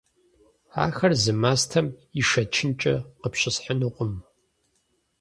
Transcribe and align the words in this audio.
Ахэр 0.83 1.13
зы 1.23 1.33
мастэм 1.41 1.87
ишэчынкӀэ 2.19 2.95
къыпщысхьынукъым. 3.21 4.13